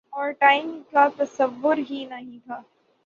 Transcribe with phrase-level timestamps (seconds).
[0.13, 2.61] Overtime کا تصور ہی نہیں تھا۔